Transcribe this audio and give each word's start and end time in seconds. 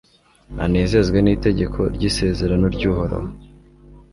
anezezwe 0.65 1.17
n'itegeko 1.21 1.79
ry'isezerano 1.95 2.65
ry'uhoraho 2.75 3.29